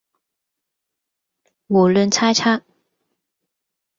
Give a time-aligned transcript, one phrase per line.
[1.67, 2.63] 胡亂猜測